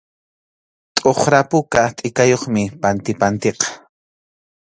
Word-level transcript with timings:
Tʼuqra 0.95 1.39
puka 1.49 1.81
tʼikayuqmi 1.97 2.63
pantipantiqa. 2.81 3.67